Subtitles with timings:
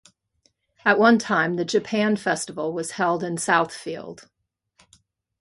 [0.83, 4.27] At one time the Japan Festival was held in Southfield.